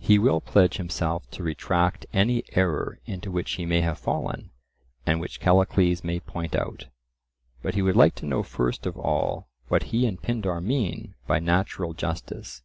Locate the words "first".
8.42-8.86